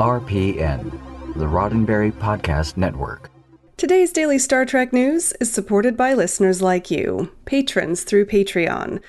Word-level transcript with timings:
RPN, 0.00 0.90
the 1.34 1.44
Roddenberry 1.44 2.10
Podcast 2.10 2.78
Network. 2.78 3.30
Today's 3.76 4.12
daily 4.12 4.38
Star 4.38 4.64
Trek 4.64 4.94
news 4.94 5.34
is 5.40 5.52
supported 5.52 5.94
by 5.94 6.14
listeners 6.14 6.62
like 6.62 6.90
you, 6.90 7.30
patrons 7.44 8.02
through 8.02 8.24
Patreon. 8.24 9.02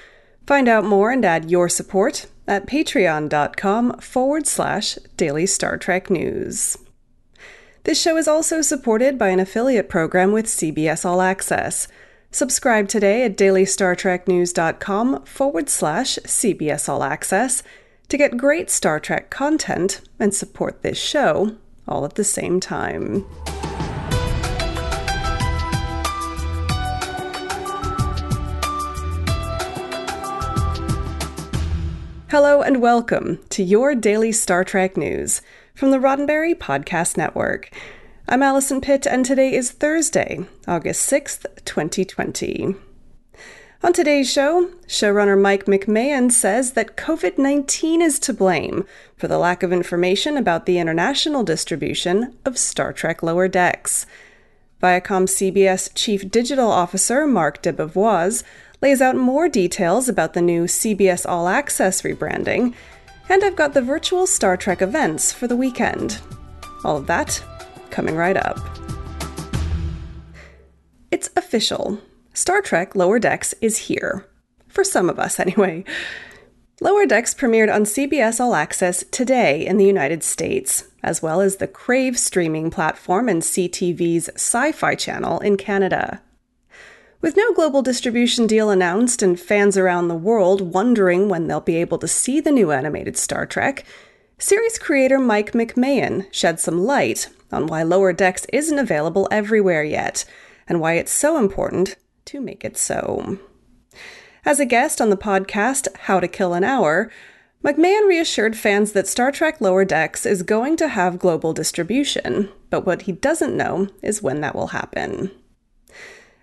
Find 0.45 0.67
out 0.67 0.83
more 0.83 1.11
and 1.11 1.23
add 1.23 1.49
your 1.49 1.69
support 1.69 2.25
at 2.45 2.67
patreon.com 2.67 3.99
forward 3.99 4.45
slash 4.45 4.95
daily 5.15 5.45
Star 5.45 5.77
Trek 5.77 6.09
news. 6.09 6.77
This 7.85 7.99
show 8.01 8.17
is 8.17 8.27
also 8.27 8.61
supported 8.61 9.17
by 9.17 9.29
an 9.29 9.39
affiliate 9.39 9.87
program 9.87 10.33
with 10.33 10.45
CBS 10.47 11.05
All 11.05 11.21
Access. 11.21 11.87
Subscribe 12.31 12.89
today 12.89 13.23
at 13.23 13.37
dailystartreknews.com 13.37 15.23
forward 15.23 15.69
slash 15.69 16.17
CBS 16.25 16.89
All 16.89 17.01
Access 17.01 17.63
to 18.11 18.17
get 18.17 18.35
great 18.35 18.69
Star 18.69 18.99
Trek 18.99 19.29
content 19.29 20.01
and 20.19 20.35
support 20.35 20.81
this 20.81 20.97
show 20.97 21.55
all 21.87 22.03
at 22.03 22.15
the 22.15 22.25
same 22.25 22.59
time. 22.59 23.25
Hello 32.29 32.61
and 32.61 32.81
welcome 32.81 33.39
to 33.49 33.63
your 33.63 33.95
daily 33.95 34.33
Star 34.33 34.65
Trek 34.65 34.97
news 34.97 35.41
from 35.73 35.91
the 35.91 35.97
Roddenberry 35.97 36.53
Podcast 36.53 37.15
Network. 37.15 37.73
I'm 38.27 38.43
Allison 38.43 38.81
Pitt, 38.81 39.07
and 39.07 39.25
today 39.25 39.53
is 39.53 39.71
Thursday, 39.71 40.45
August 40.67 41.09
6th, 41.09 41.45
2020. 41.63 42.75
On 43.83 43.93
today's 43.93 44.31
show, 44.31 44.67
showrunner 44.85 45.41
Mike 45.41 45.65
McMahan 45.65 46.31
says 46.31 46.73
that 46.73 46.95
COVID 46.95 47.39
19 47.39 47.99
is 47.99 48.19
to 48.19 48.31
blame 48.31 48.85
for 49.17 49.27
the 49.27 49.39
lack 49.39 49.63
of 49.63 49.73
information 49.73 50.37
about 50.37 50.67
the 50.67 50.77
international 50.77 51.43
distribution 51.43 52.37
of 52.45 52.59
Star 52.59 52.93
Trek 52.93 53.23
Lower 53.23 53.47
Decks. 53.47 54.05
Viacom 54.83 55.25
CBS 55.27 55.89
Chief 55.95 56.29
Digital 56.29 56.69
Officer 56.71 57.25
Marc 57.25 57.63
DeBevoise 57.63 58.43
lays 58.83 59.01
out 59.01 59.15
more 59.15 59.49
details 59.49 60.07
about 60.07 60.33
the 60.33 60.43
new 60.43 60.65
CBS 60.65 61.27
All 61.27 61.47
Access 61.47 62.03
rebranding, 62.03 62.75
and 63.29 63.43
I've 63.43 63.55
got 63.55 63.73
the 63.73 63.81
virtual 63.81 64.27
Star 64.27 64.57
Trek 64.57 64.83
events 64.83 65.33
for 65.33 65.47
the 65.47 65.57
weekend. 65.57 66.21
All 66.83 66.97
of 66.97 67.07
that 67.07 67.43
coming 67.89 68.15
right 68.15 68.37
up. 68.37 68.59
It's 71.09 71.31
official. 71.35 71.99
Star 72.41 72.59
Trek 72.59 72.95
Lower 72.95 73.19
Decks 73.19 73.53
is 73.61 73.77
here. 73.77 74.25
For 74.67 74.83
some 74.83 75.11
of 75.11 75.19
us, 75.19 75.39
anyway. 75.39 75.83
Lower 76.81 77.05
Decks 77.05 77.35
premiered 77.35 77.71
on 77.71 77.83
CBS 77.83 78.39
All 78.39 78.55
Access 78.55 79.05
today 79.11 79.63
in 79.63 79.77
the 79.77 79.85
United 79.85 80.23
States, 80.23 80.85
as 81.03 81.21
well 81.21 81.39
as 81.39 81.57
the 81.57 81.67
Crave 81.67 82.17
streaming 82.17 82.71
platform 82.71 83.29
and 83.29 83.43
CTV's 83.43 84.27
Sci 84.29 84.71
Fi 84.71 84.95
channel 84.95 85.37
in 85.41 85.55
Canada. 85.55 86.19
With 87.21 87.37
no 87.37 87.53
global 87.53 87.83
distribution 87.83 88.47
deal 88.47 88.71
announced 88.71 89.21
and 89.21 89.39
fans 89.39 89.77
around 89.77 90.07
the 90.07 90.15
world 90.15 90.73
wondering 90.73 91.29
when 91.29 91.45
they'll 91.45 91.61
be 91.61 91.75
able 91.75 91.99
to 91.99 92.07
see 92.07 92.39
the 92.39 92.51
new 92.51 92.71
animated 92.71 93.17
Star 93.17 93.45
Trek, 93.45 93.85
series 94.39 94.79
creator 94.79 95.19
Mike 95.19 95.51
McMahan 95.51 96.25
shed 96.31 96.59
some 96.59 96.83
light 96.85 97.29
on 97.51 97.67
why 97.67 97.83
Lower 97.83 98.13
Decks 98.13 98.47
isn't 98.51 98.79
available 98.79 99.27
everywhere 99.29 99.83
yet, 99.83 100.25
and 100.67 100.81
why 100.81 100.93
it's 100.93 101.11
so 101.11 101.37
important 101.37 101.97
to 102.25 102.41
make 102.41 102.63
it 102.63 102.77
so. 102.77 103.39
As 104.43 104.59
a 104.59 104.65
guest 104.65 104.99
on 104.99 105.09
the 105.09 105.17
podcast 105.17 105.87
How 105.95 106.19
to 106.19 106.27
Kill 106.27 106.53
an 106.53 106.63
Hour, 106.63 107.11
McMahan 107.63 108.07
reassured 108.07 108.57
fans 108.57 108.93
that 108.93 109.07
Star 109.07 109.31
Trek 109.31 109.61
Lower 109.61 109.85
Decks 109.85 110.25
is 110.25 110.41
going 110.41 110.77
to 110.77 110.87
have 110.87 111.19
global 111.19 111.53
distribution, 111.53 112.49
but 112.71 112.85
what 112.85 113.03
he 113.03 113.11
doesn't 113.11 113.55
know 113.55 113.87
is 114.01 114.23
when 114.23 114.41
that 114.41 114.55
will 114.55 114.67
happen. 114.67 115.29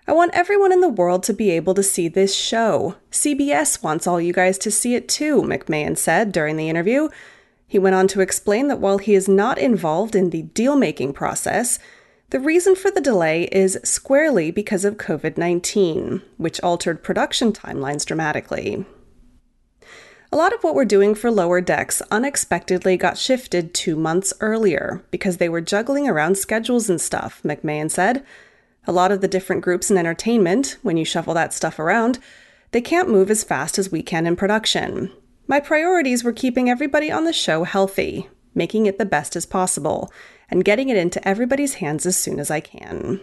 I 0.07 0.13
want 0.13 0.31
everyone 0.33 0.73
in 0.73 0.81
the 0.81 0.89
world 0.89 1.25
to 1.25 1.35
be 1.35 1.51
able 1.51 1.75
to 1.75 1.83
see 1.83 2.07
this 2.09 2.35
show. 2.35 2.95
CBS 3.11 3.83
wants 3.83 4.07
all 4.07 4.21
you 4.21 4.33
guys 4.33 4.57
to 4.59 4.71
see 4.71 4.95
it 4.95 5.09
too, 5.09 5.43
McMahan 5.43 5.99
said 5.99 6.31
during 6.31 6.57
the 6.57 6.69
interview. 6.71 7.09
He 7.67 7.79
went 7.79 7.95
on 7.95 8.09
to 8.09 8.21
explain 8.21 8.69
that 8.69 8.79
while 8.79 8.99
he 8.99 9.15
is 9.15 9.29
not 9.29 9.59
involved 9.59 10.15
in 10.15 10.31
the 10.31 10.43
deal 10.43 10.77
making 10.77 11.13
process, 11.13 11.79
the 12.31 12.41
reason 12.41 12.75
for 12.75 12.91
the 12.91 13.01
delay 13.01 13.45
is 13.45 13.79
squarely 13.85 14.51
because 14.51 14.85
of 14.85 14.99
COVID 14.99 15.39
19, 15.39 16.21
which 16.37 16.61
altered 16.61 17.03
production 17.03 17.53
timelines 17.53 18.05
dramatically. 18.05 18.85
A 20.31 20.37
lot 20.37 20.53
of 20.53 20.63
what 20.63 20.75
we're 20.75 20.85
doing 20.85 21.15
for 21.15 21.31
Lower 21.31 21.63
Decks 21.63 22.03
unexpectedly 22.11 22.99
got 22.99 23.17
shifted 23.17 23.73
two 23.73 23.97
months 23.97 24.35
earlier 24.41 25.03
because 25.11 25.39
they 25.39 25.49
were 25.49 25.63
juggling 25.63 26.07
around 26.07 26.37
schedules 26.37 26.91
and 26.91 27.01
stuff, 27.01 27.41
McMahan 27.43 27.91
said. 27.91 28.23
A 28.87 28.93
lot 28.93 29.11
of 29.11 29.23
the 29.23 29.29
different 29.29 29.63
groups 29.63 29.91
in 29.91 29.97
entertainment, 29.97 30.77
when 30.83 30.99
you 30.99 31.05
shuffle 31.07 31.33
that 31.33 31.55
stuff 31.55 31.79
around, 31.79 32.19
they 32.73 32.83
can't 32.83 33.09
move 33.09 33.31
as 33.31 33.43
fast 33.43 33.79
as 33.79 33.91
we 33.91 34.03
can 34.03 34.27
in 34.27 34.37
production. 34.37 35.11
My 35.47 35.61
priorities 35.61 36.23
were 36.23 36.33
keeping 36.35 36.69
everybody 36.69 37.11
on 37.11 37.25
the 37.25 37.33
show 37.33 37.65
healthy, 37.65 38.29
making 38.59 38.85
it 38.85 38.99
the 38.99 39.07
best 39.07 39.37
as 39.37 39.47
possible, 39.47 40.13
and 40.51 40.65
getting 40.65 40.91
it 40.91 40.99
into 40.99 41.27
everybody's 41.27 41.75
hands 41.75 42.05
as 42.05 42.19
soon 42.19 42.39
as 42.39 42.51
I 42.51 42.61
can. 42.61 43.21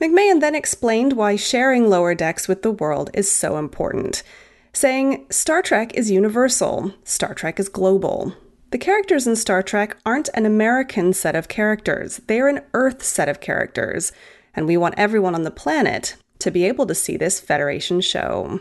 McMahan 0.00 0.40
then 0.40 0.54
explained 0.54 1.12
why 1.12 1.36
sharing 1.36 1.88
Lower 1.88 2.14
Decks 2.14 2.48
with 2.48 2.62
the 2.62 2.72
world 2.72 3.10
is 3.14 3.30
so 3.30 3.58
important, 3.58 4.24
saying, 4.72 5.26
Star 5.30 5.60
Trek 5.60 5.94
is 5.94 6.10
universal, 6.10 6.94
Star 7.04 7.34
Trek 7.34 7.60
is 7.60 7.68
global. 7.68 8.32
The 8.70 8.78
characters 8.78 9.26
in 9.26 9.34
Star 9.34 9.62
Trek 9.62 9.96
aren't 10.06 10.28
an 10.34 10.46
American 10.46 11.12
set 11.12 11.34
of 11.34 11.48
characters, 11.48 12.20
they 12.26 12.40
are 12.40 12.48
an 12.48 12.62
Earth 12.74 13.02
set 13.02 13.28
of 13.28 13.40
characters, 13.40 14.12
and 14.54 14.66
we 14.66 14.76
want 14.76 14.94
everyone 14.96 15.34
on 15.34 15.42
the 15.42 15.50
planet 15.50 16.16
to 16.38 16.50
be 16.50 16.64
able 16.64 16.86
to 16.86 16.94
see 16.94 17.16
this 17.16 17.40
Federation 17.40 18.00
show. 18.00 18.60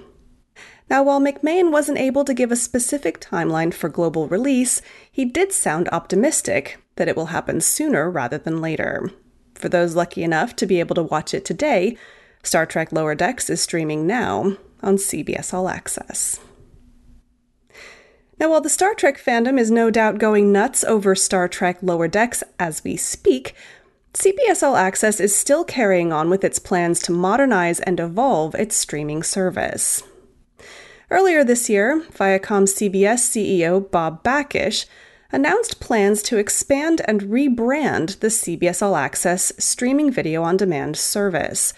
Now, 0.89 1.03
while 1.03 1.19
McMahan 1.19 1.71
wasn't 1.71 1.97
able 1.97 2.23
to 2.23 2.33
give 2.33 2.51
a 2.51 2.55
specific 2.55 3.19
timeline 3.19 3.73
for 3.73 3.89
global 3.89 4.27
release, 4.27 4.81
he 5.11 5.25
did 5.25 5.51
sound 5.51 5.89
optimistic 5.91 6.79
that 6.95 7.09
it 7.09 7.15
will 7.15 7.27
happen 7.27 7.59
sooner 7.59 8.09
rather 8.09 8.37
than 8.37 8.61
later. 8.61 9.11
For 9.55 9.67
those 9.67 9.95
lucky 9.95 10.23
enough 10.23 10.55
to 10.57 10.65
be 10.65 10.79
able 10.79 10.95
to 10.95 11.03
watch 11.03 11.33
it 11.33 11.43
today, 11.43 11.97
Star 12.43 12.65
Trek 12.65 12.91
Lower 12.91 13.15
Decks 13.15 13.49
is 13.49 13.61
streaming 13.61 14.07
now 14.07 14.55
on 14.81 14.95
CBS 14.95 15.53
All 15.53 15.67
Access. 15.67 16.39
Now, 18.39 18.51
while 18.51 18.61
the 18.61 18.69
Star 18.69 18.93
Trek 18.93 19.19
fandom 19.19 19.59
is 19.59 19.71
no 19.71 19.89
doubt 19.89 20.19
going 20.19 20.51
nuts 20.51 20.83
over 20.83 21.15
Star 21.15 21.47
Trek 21.47 21.79
Lower 21.81 22.07
Decks 22.07 22.43
as 22.59 22.83
we 22.83 22.95
speak, 22.95 23.55
CBS 24.13 24.63
All 24.63 24.77
Access 24.77 25.19
is 25.19 25.35
still 25.35 25.65
carrying 25.65 26.13
on 26.13 26.29
with 26.29 26.43
its 26.43 26.59
plans 26.59 27.01
to 27.01 27.11
modernize 27.11 27.79
and 27.81 27.99
evolve 27.99 28.55
its 28.55 28.77
streaming 28.77 29.23
service. 29.23 30.03
Earlier 31.09 31.45
this 31.45 31.69
year, 31.69 32.03
Viacom 32.11 32.67
CBS 32.67 33.21
CEO 33.31 33.89
Bob 33.89 34.23
Bakish 34.23 34.85
announced 35.31 35.79
plans 35.79 36.21
to 36.23 36.37
expand 36.37 37.01
and 37.05 37.21
rebrand 37.21 38.19
the 38.19 38.27
CBS 38.27 38.81
All 38.81 38.97
Access 38.97 39.53
streaming 39.57 40.11
video 40.11 40.43
on 40.43 40.57
demand 40.57 40.97
service. 40.97 41.73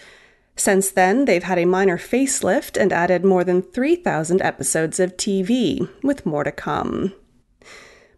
Since 0.56 0.90
then, 0.90 1.26
they've 1.26 1.44
had 1.44 1.60
a 1.60 1.64
minor 1.64 1.96
facelift 1.96 2.76
and 2.76 2.92
added 2.92 3.24
more 3.24 3.44
than 3.44 3.62
3,000 3.62 4.42
episodes 4.42 4.98
of 4.98 5.16
TV, 5.16 5.88
with 6.02 6.26
more 6.26 6.42
to 6.42 6.50
come. 6.50 7.14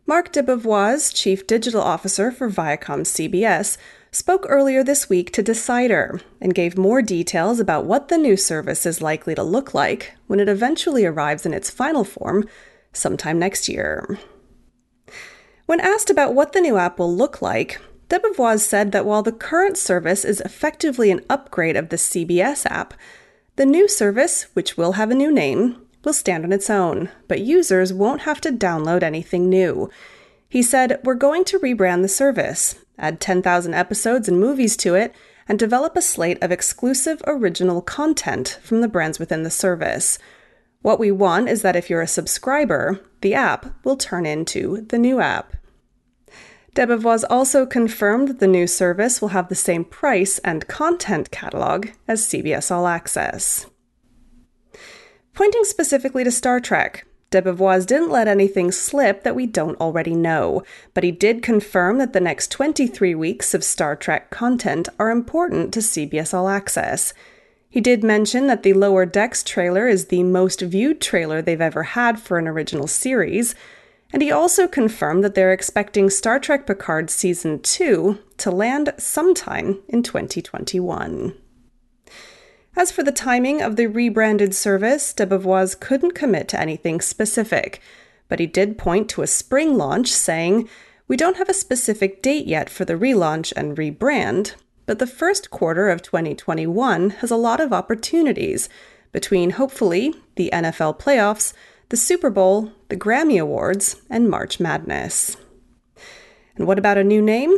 Marc 0.06 0.32
DeBevoise, 0.32 1.14
Chief 1.14 1.46
Digital 1.46 1.82
Officer 1.82 2.32
for 2.32 2.50
Viacom 2.50 3.02
CBS, 3.02 3.76
spoke 4.12 4.44
earlier 4.48 4.84
this 4.84 5.08
week 5.08 5.32
to 5.32 5.42
Decider 5.42 6.20
and 6.38 6.54
gave 6.54 6.76
more 6.76 7.00
details 7.00 7.58
about 7.58 7.86
what 7.86 8.08
the 8.08 8.18
new 8.18 8.36
service 8.36 8.84
is 8.84 9.00
likely 9.00 9.34
to 9.34 9.42
look 9.42 9.72
like 9.72 10.12
when 10.26 10.38
it 10.38 10.50
eventually 10.50 11.06
arrives 11.06 11.46
in 11.46 11.54
its 11.54 11.70
final 11.70 12.04
form 12.04 12.46
sometime 12.92 13.38
next 13.38 13.70
year. 13.70 14.18
When 15.64 15.80
asked 15.80 16.10
about 16.10 16.34
what 16.34 16.52
the 16.52 16.60
new 16.60 16.76
app 16.76 16.98
will 16.98 17.14
look 17.14 17.40
like, 17.40 17.81
DeBevoise 18.10 18.60
said 18.60 18.92
that 18.92 19.06
while 19.06 19.22
the 19.22 19.32
current 19.32 19.78
service 19.78 20.26
is 20.26 20.42
effectively 20.42 21.10
an 21.10 21.25
upgrade 21.31 21.76
of 21.76 21.88
the 21.88 21.96
CBS 21.96 22.66
app, 22.66 22.92
the 23.56 23.64
new 23.64 23.88
service, 23.88 24.44
which 24.52 24.76
will 24.76 24.92
have 24.92 25.10
a 25.10 25.14
new 25.14 25.32
name, 25.32 25.81
will 26.04 26.12
stand 26.12 26.44
on 26.44 26.52
its 26.52 26.69
own, 26.69 27.08
but 27.28 27.40
users 27.40 27.92
won't 27.92 28.22
have 28.22 28.40
to 28.42 28.52
download 28.52 29.02
anything 29.02 29.48
new. 29.48 29.88
He 30.48 30.62
said, 30.62 31.00
We're 31.04 31.14
going 31.14 31.44
to 31.46 31.58
rebrand 31.58 32.02
the 32.02 32.08
service, 32.08 32.75
add 32.98 33.20
10,000 33.20 33.74
episodes 33.74 34.28
and 34.28 34.38
movies 34.38 34.76
to 34.78 34.94
it, 34.94 35.14
and 35.48 35.58
develop 35.58 35.96
a 35.96 36.02
slate 36.02 36.42
of 36.42 36.52
exclusive 36.52 37.22
original 37.26 37.82
content 37.82 38.58
from 38.62 38.80
the 38.80 38.88
brands 38.88 39.18
within 39.18 39.42
the 39.42 39.50
service. 39.50 40.18
What 40.82 40.98
we 40.98 41.10
want 41.10 41.48
is 41.48 41.62
that 41.62 41.76
if 41.76 41.88
you're 41.88 42.02
a 42.02 42.06
subscriber, 42.06 43.00
the 43.20 43.34
app 43.34 43.66
will 43.84 43.96
turn 43.96 44.26
into 44.26 44.86
the 44.88 44.98
new 44.98 45.20
app. 45.20 45.54
DeBevoise 46.74 47.24
also 47.28 47.66
confirmed 47.66 48.28
that 48.28 48.40
the 48.40 48.46
new 48.46 48.66
service 48.66 49.20
will 49.20 49.28
have 49.28 49.48
the 49.48 49.54
same 49.54 49.84
price 49.84 50.38
and 50.38 50.66
content 50.68 51.30
catalog 51.30 51.88
as 52.08 52.26
CBS 52.26 52.70
All 52.70 52.86
Access. 52.86 53.66
Pointing 55.34 55.64
specifically 55.64 56.24
to 56.24 56.30
Star 56.30 56.60
Trek, 56.60 57.06
DeBevoise 57.32 57.87
didn't 57.87 58.11
let 58.11 58.29
anything 58.29 58.70
slip 58.70 59.23
that 59.25 59.34
we 59.34 59.46
don't 59.46 59.81
already 59.81 60.14
know, 60.14 60.62
but 60.94 61.02
he 61.02 61.11
did 61.11 61.43
confirm 61.43 61.99
that 61.99 62.12
the 62.12 62.20
next 62.20 62.50
23 62.50 63.14
weeks 63.14 63.55
of 63.55 63.64
Star 63.64 63.96
Trek 63.96 64.31
content 64.31 64.88
are 64.99 65.11
important 65.11 65.73
to 65.73 65.81
CBS 65.81 66.32
All 66.34 66.49
Access. 66.49 67.14
He 67.69 67.81
did 67.81 68.05
mention 68.05 68.49
that 68.49 68.62
the 68.62 68.75
Lower 68.75 69.06
Decks 69.06 69.43
trailer 69.43 69.88
is 69.88 70.06
the 70.06 70.23
most 70.23 70.61
viewed 70.61 71.00
trailer 71.00 71.40
they've 71.40 71.61
ever 71.61 71.82
had 71.82 72.20
for 72.20 72.38
an 72.38 72.46
original 72.46 72.87
series, 72.87 73.55
and 74.12 74.20
he 74.20 74.31
also 74.31 74.69
confirmed 74.69 75.25
that 75.25 75.35
they're 75.35 75.55
expecting 75.55 76.11
Star 76.11 76.38
Trek 76.38 76.67
Picard 76.67 77.08
Season 77.08 77.61
2 77.61 78.19
to 78.37 78.50
land 78.50 78.93
sometime 78.99 79.81
in 79.88 80.02
2021. 80.02 81.35
As 82.74 82.90
for 82.90 83.02
the 83.02 83.12
timing 83.12 83.60
of 83.60 83.76
the 83.76 83.86
rebranded 83.86 84.54
service, 84.54 85.12
DeBevoise 85.12 85.78
couldn't 85.78 86.12
commit 86.14 86.48
to 86.48 86.60
anything 86.60 87.02
specific, 87.02 87.80
but 88.28 88.40
he 88.40 88.46
did 88.46 88.78
point 88.78 89.10
to 89.10 89.22
a 89.22 89.26
spring 89.26 89.76
launch, 89.76 90.10
saying, 90.10 90.69
We 91.06 91.19
don't 91.19 91.36
have 91.36 91.50
a 91.50 91.54
specific 91.54 92.22
date 92.22 92.46
yet 92.46 92.70
for 92.70 92.86
the 92.86 92.94
relaunch 92.94 93.52
and 93.54 93.76
rebrand, 93.76 94.54
but 94.86 94.98
the 94.98 95.06
first 95.06 95.50
quarter 95.50 95.90
of 95.90 96.00
2021 96.00 97.10
has 97.10 97.30
a 97.30 97.36
lot 97.36 97.60
of 97.60 97.74
opportunities 97.74 98.70
between 99.12 99.50
hopefully 99.50 100.14
the 100.36 100.48
NFL 100.50 100.98
playoffs, 100.98 101.52
the 101.90 101.96
Super 101.98 102.30
Bowl, 102.30 102.72
the 102.88 102.96
Grammy 102.96 103.38
Awards, 103.38 104.00
and 104.08 104.30
March 104.30 104.58
Madness. 104.58 105.36
And 106.56 106.66
what 106.66 106.78
about 106.78 106.96
a 106.96 107.04
new 107.04 107.20
name? 107.20 107.54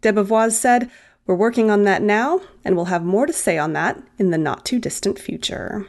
DeBevoise 0.00 0.52
said, 0.52 0.90
we're 1.30 1.36
working 1.36 1.70
on 1.70 1.84
that 1.84 2.02
now, 2.02 2.40
and 2.64 2.74
we'll 2.74 2.86
have 2.86 3.04
more 3.04 3.24
to 3.24 3.32
say 3.32 3.56
on 3.56 3.72
that 3.72 4.02
in 4.18 4.32
the 4.32 4.36
not 4.36 4.64
too 4.64 4.80
distant 4.80 5.16
future. 5.16 5.86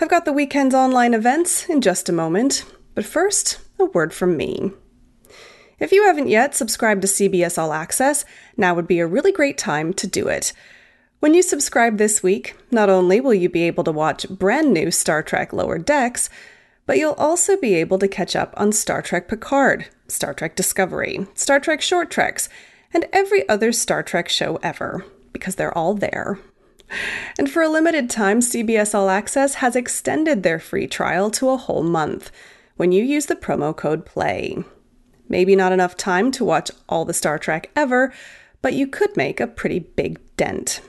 I've 0.00 0.08
got 0.08 0.24
the 0.24 0.32
weekend's 0.32 0.74
online 0.74 1.14
events 1.14 1.68
in 1.68 1.80
just 1.80 2.08
a 2.08 2.12
moment, 2.12 2.64
but 2.92 3.04
first, 3.04 3.60
a 3.78 3.84
word 3.84 4.12
from 4.12 4.36
me. 4.36 4.72
If 5.78 5.92
you 5.92 6.02
haven't 6.06 6.26
yet 6.26 6.56
subscribed 6.56 7.02
to 7.02 7.06
CBS 7.06 7.56
All 7.56 7.72
Access, 7.72 8.24
now 8.56 8.74
would 8.74 8.88
be 8.88 8.98
a 8.98 9.06
really 9.06 9.30
great 9.30 9.58
time 9.58 9.92
to 9.92 10.08
do 10.08 10.26
it. 10.26 10.52
When 11.20 11.34
you 11.34 11.42
subscribe 11.42 11.98
this 11.98 12.20
week, 12.20 12.56
not 12.72 12.90
only 12.90 13.20
will 13.20 13.32
you 13.32 13.48
be 13.48 13.62
able 13.62 13.84
to 13.84 13.92
watch 13.92 14.28
brand 14.28 14.74
new 14.74 14.90
Star 14.90 15.22
Trek 15.22 15.52
Lower 15.52 15.78
Decks, 15.78 16.28
but 16.84 16.98
you'll 16.98 17.12
also 17.12 17.56
be 17.56 17.74
able 17.74 18.00
to 18.00 18.08
catch 18.08 18.34
up 18.34 18.54
on 18.56 18.72
Star 18.72 19.02
Trek 19.02 19.28
Picard, 19.28 19.86
Star 20.08 20.34
Trek 20.34 20.56
Discovery, 20.56 21.28
Star 21.34 21.60
Trek 21.60 21.80
Short 21.80 22.10
Treks, 22.10 22.48
and 22.94 23.06
every 23.12 23.46
other 23.48 23.72
Star 23.72 24.02
Trek 24.02 24.28
show 24.28 24.58
ever, 24.62 25.04
because 25.32 25.56
they're 25.56 25.76
all 25.76 25.94
there. 25.94 26.38
And 27.38 27.50
for 27.50 27.62
a 27.62 27.68
limited 27.68 28.08
time, 28.08 28.40
CBS 28.40 28.94
All 28.94 29.10
Access 29.10 29.54
has 29.54 29.74
extended 29.74 30.42
their 30.42 30.60
free 30.60 30.86
trial 30.86 31.30
to 31.32 31.50
a 31.50 31.56
whole 31.56 31.82
month 31.82 32.30
when 32.76 32.92
you 32.92 33.02
use 33.02 33.26
the 33.26 33.36
promo 33.36 33.76
code 33.76 34.06
PLAY. 34.06 34.58
Maybe 35.28 35.56
not 35.56 35.72
enough 35.72 35.96
time 35.96 36.30
to 36.32 36.44
watch 36.44 36.70
all 36.88 37.04
the 37.04 37.14
Star 37.14 37.38
Trek 37.38 37.70
ever, 37.74 38.12
but 38.62 38.74
you 38.74 38.86
could 38.86 39.16
make 39.16 39.40
a 39.40 39.46
pretty 39.46 39.80
big 39.80 40.20
dent. 40.36 40.80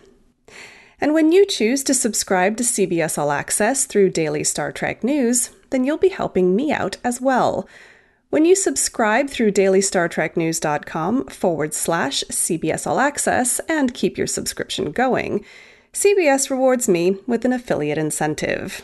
And 0.99 1.13
when 1.13 1.31
you 1.31 1.45
choose 1.45 1.83
to 1.85 1.93
subscribe 1.93 2.57
to 2.57 2.63
CBS 2.63 3.17
All 3.17 3.31
Access 3.31 3.85
through 3.85 4.11
daily 4.11 4.43
Star 4.43 4.71
Trek 4.71 5.03
news, 5.03 5.49
then 5.69 5.83
you'll 5.83 5.97
be 5.97 6.09
helping 6.09 6.55
me 6.55 6.71
out 6.71 6.97
as 7.03 7.19
well 7.19 7.67
when 8.35 8.43
you 8.43 8.53
subscribe 8.53 9.29
through 9.29 9.49
dailystartreknews.com 9.49 11.27
forward 11.27 11.73
slash 11.73 12.21
CBS 12.29 12.85
All 12.85 12.99
Access 12.99 13.61
and 13.69 13.93
keep 13.93 14.17
your 14.17 14.27
subscription 14.27 14.91
going, 14.91 15.45
CBS 15.93 16.49
rewards 16.49 16.89
me 16.89 17.15
with 17.27 17.45
an 17.45 17.53
affiliate 17.53 17.97
incentive. 17.97 18.81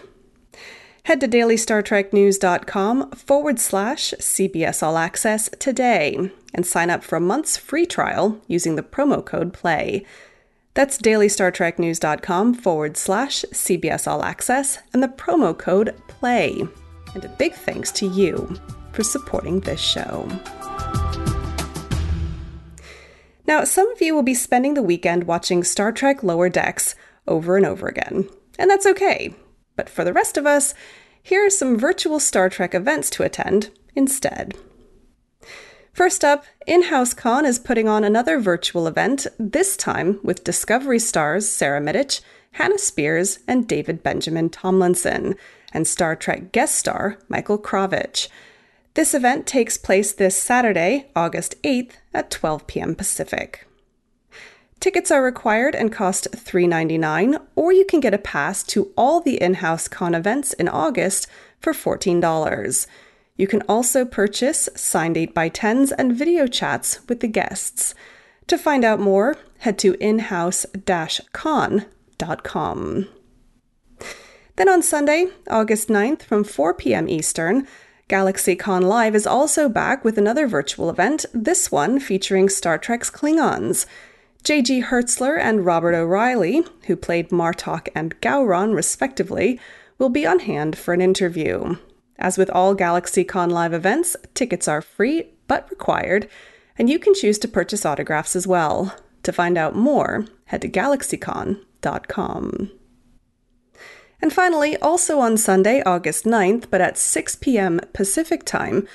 Head 1.03 1.19
to 1.19 1.27
dailystartreknews.com 1.27 3.12
forward 3.12 3.59
slash 3.59 4.13
CBS 4.21 4.81
All 4.81 4.98
Access 4.98 5.50
today 5.59 6.31
and 6.54 6.65
sign 6.65 6.89
up 6.89 7.04
for 7.04 7.18
a 7.18 7.19
month's 7.19 7.57
free 7.57 7.86
trial 7.86 8.39
using 8.47 8.77
the 8.77 8.83
promo 8.83 9.25
code 9.25 9.51
PLAY. 9.51 10.06
That's 10.75 10.97
dailystartreknews.com 10.97 12.54
forward 12.54 12.95
slash 12.95 13.44
CBS 13.51 14.07
All 14.07 14.24
Access 14.24 14.80
and 14.94 15.04
the 15.04 15.09
promo 15.09 15.57
code 15.57 15.94
PLAY. 16.07 16.63
And 17.13 17.25
a 17.25 17.36
big 17.38 17.54
thanks 17.54 17.92
to 17.92 18.07
you 18.07 18.57
for 18.94 19.04
supporting 19.04 19.62
this 19.62 19.80
show. 19.80 20.28
Now, 23.48 23.64
some 23.64 23.92
of 23.92 24.02
you 24.02 24.16
will 24.16 24.24
be 24.24 24.34
spending 24.34 24.76
the 24.76 24.84
weekend 24.84 25.26
watching 25.26 25.64
Star 25.64 25.92
Trek 25.92 26.24
Lower 26.24 26.50
Decks 26.50 26.96
over 27.28 27.58
and 27.58 27.66
over 27.66 27.88
again, 27.88 28.30
and 28.58 28.70
that's 28.70 28.86
okay. 28.86 29.36
But 29.76 29.90
for 29.90 30.04
the 30.04 30.14
rest 30.14 30.38
of 30.38 30.46
us, 30.46 30.74
here 31.22 31.46
are 31.46 31.50
some 31.50 31.78
virtual 31.78 32.20
Star 32.20 32.50
Trek 32.50 32.74
events 32.74 33.10
to 33.12 33.24
attend 33.24 33.70
instead. 33.96 34.56
First 35.94 36.24
up, 36.24 36.46
In 36.66 36.84
House 36.84 37.14
Con 37.14 37.46
is 37.46 37.60
putting 37.60 37.88
on 37.88 38.04
another 38.04 38.40
virtual 38.40 38.88
event, 38.88 39.28
this 39.38 39.76
time 39.76 40.20
with 40.24 40.44
Discovery 40.44 41.00
stars 41.00 41.50
Sara 41.50 41.82
Mitich, 41.82 42.22
Hannah 42.54 42.78
Spears, 42.78 43.40
and 43.48 43.68
David 43.68 44.02
Benjamin 44.02 44.50
Tomlinson, 44.50 45.36
and 45.74 45.86
Star 45.86 46.16
Trek 46.16 46.52
guest 46.52 46.76
star 46.76 47.18
Michael 47.28 47.60
Krawic. 47.60 48.30
This 48.94 49.14
event 49.14 49.48
takes 49.48 49.78
place 49.78 50.12
this 50.12 50.36
Saturday, 50.36 51.08
August 51.16 51.56
8th 51.62 51.94
at 52.14 52.30
12 52.30 52.68
p.m. 52.68 52.94
Pacific. 52.94 53.66
Tickets 54.82 55.10
are 55.12 55.24
required 55.24 55.76
and 55.76 55.94
cost 55.94 56.28
$3.99, 56.32 57.40
or 57.56 57.72
you 57.72 57.86
can 57.86 58.02
get 58.02 58.14
a 58.14 58.18
pass 58.18 58.64
to 58.64 58.92
all 58.98 59.22
the 59.22 59.42
in 59.42 59.56
house 59.56 59.88
con 59.88 60.14
events 60.14 60.52
in 60.54 60.68
August 60.68 61.28
for 61.62 61.72
$14. 61.72 62.88
You 63.38 63.48
can 63.48 63.62
also 63.70 64.04
purchase 64.04 64.68
signed 64.76 65.16
8x10s 65.16 65.94
and 65.98 66.14
video 66.14 66.46
chats 66.46 67.00
with 67.08 67.22
the 67.22 67.28
guests. 67.28 67.96
To 68.48 68.58
find 68.58 68.84
out 68.84 69.00
more, 69.00 69.38
head 69.60 69.80
to 69.80 69.94
inhouse 70.02 70.66
con.com. 71.32 71.88
Then 74.58 74.70
on 74.70 74.82
Sunday, 74.82 75.28
August 75.50 75.88
9th 75.88 76.24
from 76.24 76.44
4 76.44 76.74
p.m. 76.74 77.08
Eastern, 77.08 77.68
GalaxyCon 78.12 78.84
Live 78.84 79.16
is 79.16 79.25
also 79.25 79.69
back 79.69 80.04
with 80.04 80.18
another 80.18 80.46
virtual 80.46 80.90
event, 80.90 81.25
this 81.34 81.72
one 81.72 81.98
featuring 81.98 82.50
Star 82.50 82.78
Trek's 82.78 83.10
Klingons. 83.10 83.86
J.G. 84.44 84.81
Hertzler 84.81 85.40
and 85.40 85.66
Robert 85.66 85.96
O'Reilly, 85.96 86.62
who 86.88 86.98
played 86.98 87.30
Martok 87.30 87.88
and 87.96 88.19
Gowron 88.19 88.75
respectively, 88.75 89.62
will 89.98 90.10
be 90.10 90.25
on 90.25 90.40
hand 90.40 90.78
for 90.78 90.94
an 90.94 91.00
interview. 91.00 91.78
As 92.19 92.38
with 92.38 92.50
all 92.50 92.75
GalaxyCon 92.75 93.50
Live 93.50 93.72
events, 93.72 94.18
tickets 94.34 94.68
are 94.68 94.81
free 94.81 95.30
but 95.48 95.69
required, 95.69 96.28
and 96.78 96.90
you 96.90 97.00
can 97.00 97.14
choose 97.14 97.40
to 97.40 97.47
purchase 97.47 97.85
autographs 97.85 98.35
as 98.35 98.45
well. 98.45 98.94
To 99.24 99.31
find 99.31 99.57
out 99.57 99.74
more, 99.74 100.26
head 100.47 100.64
to 100.64 100.68
galaxycon.com. 100.68 102.71
And 104.21 104.31
finally, 104.31 104.78
also 104.78 105.19
on 105.19 105.37
Sunday, 105.37 105.81
August 105.83 106.25
9th, 106.25 106.66
but 106.69 106.81
at 106.81 106.97
6 106.97 107.35
p.m. 107.37 107.80
Pacific 107.94 108.45
Time, 108.45 108.87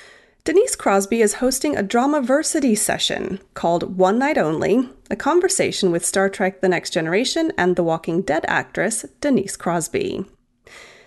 Denise 0.45 0.77
Crosby 0.77 1.21
is 1.21 1.35
hosting 1.35 1.75
a 1.75 1.83
Dramaversity 1.83 2.77
session 2.77 3.41
called 3.53 3.97
One 3.97 4.17
Night 4.17 4.37
Only, 4.37 4.87
a 5.11 5.17
conversation 5.17 5.91
with 5.91 6.05
Star 6.05 6.29
Trek 6.29 6.61
The 6.61 6.69
Next 6.69 6.91
Generation 6.91 7.51
and 7.57 7.75
The 7.75 7.83
Walking 7.83 8.21
Dead 8.21 8.45
actress 8.47 9.05
Denise 9.19 9.57
Crosby. 9.57 10.23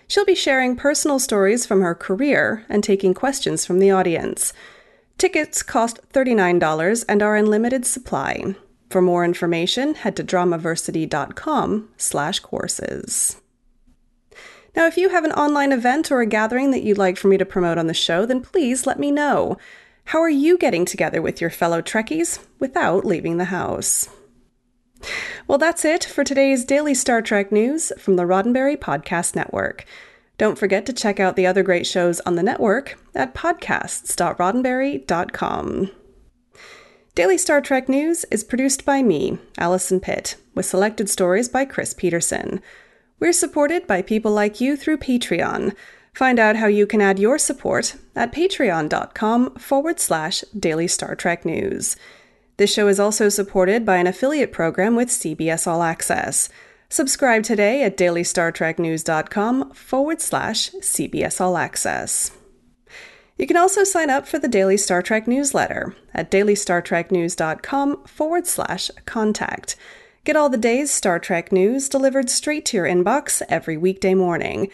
She'll 0.06 0.26
be 0.26 0.34
sharing 0.34 0.76
personal 0.76 1.18
stories 1.18 1.64
from 1.64 1.80
her 1.80 1.94
career 1.94 2.66
and 2.68 2.84
taking 2.84 3.14
questions 3.14 3.64
from 3.64 3.78
the 3.78 3.90
audience. 3.90 4.52
Tickets 5.16 5.62
cost 5.62 6.00
$39 6.12 7.04
and 7.08 7.22
are 7.22 7.36
in 7.36 7.46
limited 7.46 7.86
supply. 7.86 8.54
For 8.90 9.00
more 9.00 9.24
information, 9.24 9.94
head 9.94 10.16
to 10.16 10.24
dramaversity.com 10.24 11.88
slash 11.96 12.40
courses. 12.40 13.39
Now, 14.76 14.86
if 14.86 14.96
you 14.96 15.08
have 15.08 15.24
an 15.24 15.32
online 15.32 15.72
event 15.72 16.12
or 16.12 16.20
a 16.20 16.26
gathering 16.26 16.70
that 16.70 16.82
you'd 16.82 16.98
like 16.98 17.16
for 17.16 17.28
me 17.28 17.38
to 17.38 17.44
promote 17.44 17.78
on 17.78 17.86
the 17.86 17.94
show, 17.94 18.24
then 18.24 18.40
please 18.40 18.86
let 18.86 18.98
me 18.98 19.10
know. 19.10 19.58
How 20.04 20.20
are 20.20 20.28
you 20.28 20.58
getting 20.58 20.84
together 20.84 21.22
with 21.22 21.40
your 21.40 21.50
fellow 21.50 21.82
Trekkies 21.82 22.38
without 22.58 23.04
leaving 23.04 23.36
the 23.36 23.46
house? 23.46 24.08
Well, 25.46 25.58
that's 25.58 25.84
it 25.84 26.04
for 26.04 26.24
today's 26.24 26.64
daily 26.64 26.94
Star 26.94 27.22
Trek 27.22 27.50
news 27.50 27.92
from 27.98 28.16
the 28.16 28.24
Roddenberry 28.24 28.76
Podcast 28.76 29.34
Network. 29.34 29.84
Don't 30.38 30.58
forget 30.58 30.86
to 30.86 30.92
check 30.92 31.20
out 31.20 31.36
the 31.36 31.46
other 31.46 31.62
great 31.62 31.86
shows 31.86 32.20
on 32.20 32.36
the 32.36 32.42
network 32.42 32.98
at 33.14 33.34
podcasts.roddenberry.com. 33.34 35.90
Daily 37.14 37.36
Star 37.36 37.60
Trek 37.60 37.88
News 37.88 38.24
is 38.30 38.44
produced 38.44 38.84
by 38.84 39.02
me, 39.02 39.38
Allison 39.58 40.00
Pitt, 40.00 40.36
with 40.54 40.64
selected 40.64 41.10
stories 41.10 41.48
by 41.48 41.64
Chris 41.64 41.92
Peterson. 41.92 42.62
We're 43.20 43.32
supported 43.34 43.86
by 43.86 44.00
people 44.00 44.32
like 44.32 44.62
you 44.62 44.78
through 44.78 44.96
Patreon. 44.96 45.76
Find 46.14 46.38
out 46.38 46.56
how 46.56 46.66
you 46.66 46.86
can 46.86 47.02
add 47.02 47.18
your 47.18 47.36
support 47.36 47.96
at 48.16 48.32
patreon.com 48.32 49.56
forward 49.56 50.00
slash 50.00 50.42
daily 50.58 50.88
Star 50.88 51.14
Trek 51.14 51.44
news. 51.44 51.96
This 52.56 52.72
show 52.72 52.88
is 52.88 52.98
also 52.98 53.28
supported 53.28 53.84
by 53.84 53.98
an 53.98 54.06
affiliate 54.06 54.52
program 54.52 54.96
with 54.96 55.08
CBS 55.08 55.66
All 55.66 55.82
Access. 55.82 56.48
Subscribe 56.88 57.42
today 57.42 57.82
at 57.82 57.98
dailystartreknews.com 57.98 59.72
forward 59.74 60.20
slash 60.22 60.70
CBS 60.70 61.42
All 61.42 61.58
Access. 61.58 62.32
You 63.36 63.46
can 63.46 63.58
also 63.58 63.84
sign 63.84 64.08
up 64.08 64.26
for 64.26 64.38
the 64.38 64.48
Daily 64.48 64.78
Star 64.78 65.02
Trek 65.02 65.28
newsletter 65.28 65.94
at 66.14 66.30
dailystartreknews.com 66.30 68.04
forward 68.04 68.46
slash 68.46 68.90
contact. 69.04 69.76
Get 70.30 70.36
all 70.36 70.48
the 70.48 70.56
day's 70.56 70.92
Star 70.92 71.18
Trek 71.18 71.50
news 71.50 71.88
delivered 71.88 72.30
straight 72.30 72.64
to 72.66 72.76
your 72.76 72.86
inbox 72.86 73.42
every 73.48 73.76
weekday 73.76 74.14
morning. 74.14 74.70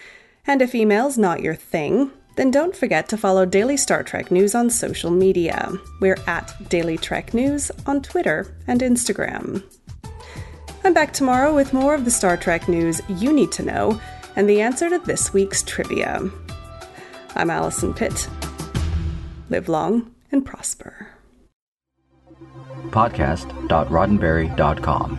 And 0.46 0.60
if 0.60 0.75
email's 0.75 1.16
not 1.16 1.40
your 1.40 1.54
thing, 1.54 2.10
then 2.36 2.50
don't 2.50 2.76
forget 2.76 3.08
to 3.08 3.16
follow 3.16 3.46
Daily 3.46 3.78
Star 3.78 4.02
Trek 4.02 4.30
News 4.30 4.54
on 4.54 4.68
social 4.68 5.10
media. 5.10 5.72
We're 5.98 6.18
at 6.26 6.52
Daily 6.68 6.98
Trek 6.98 7.32
News 7.32 7.70
on 7.86 8.02
Twitter 8.02 8.54
and 8.66 8.82
Instagram. 8.82 9.64
I'm 10.84 10.92
back 10.92 11.14
tomorrow 11.14 11.54
with 11.54 11.72
more 11.72 11.94
of 11.94 12.04
the 12.04 12.10
Star 12.10 12.36
Trek 12.36 12.68
news 12.68 13.00
you 13.08 13.32
need 13.32 13.50
to 13.52 13.62
know 13.62 13.98
and 14.36 14.46
the 14.46 14.60
answer 14.60 14.90
to 14.90 14.98
this 14.98 15.32
week's 15.32 15.62
trivia. 15.62 16.30
I'm 17.34 17.48
Allison 17.48 17.94
Pitt. 17.94 18.28
Live 19.48 19.70
long 19.70 20.14
and 20.30 20.44
prosper. 20.44 21.08
Podcast.roddenberry.com, 22.90 25.18